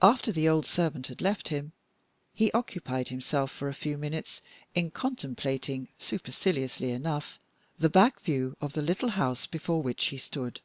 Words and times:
After 0.00 0.32
the 0.32 0.48
old 0.48 0.64
servant 0.64 1.08
had 1.08 1.20
left 1.20 1.48
him, 1.48 1.72
he 2.32 2.50
occupied 2.52 3.08
himself 3.08 3.50
for 3.50 3.68
a 3.68 3.74
few 3.74 3.98
minutes 3.98 4.40
in 4.74 4.90
contemplating, 4.90 5.88
superciliously 5.98 6.90
enough, 6.90 7.38
the 7.78 7.90
back 7.90 8.20
view 8.22 8.56
of 8.62 8.72
the 8.72 8.80
little 8.80 9.10
house 9.10 9.44
before 9.44 9.82
which 9.82 10.06
he 10.06 10.16
stood. 10.16 10.62